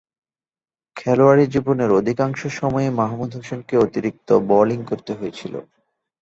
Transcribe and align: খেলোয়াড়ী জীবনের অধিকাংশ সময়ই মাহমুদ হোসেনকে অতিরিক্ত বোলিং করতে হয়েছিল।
খেলোয়াড়ী 0.95 1.45
জীবনের 1.47 1.89
অধিকাংশ 1.91 2.39
সময়ই 2.59 2.91
মাহমুদ 2.91 3.31
হোসেনকে 3.35 3.75
অতিরিক্ত 3.77 4.29
বোলিং 4.49 4.79
করতে 4.85 5.11
হয়েছিল। 5.13 5.53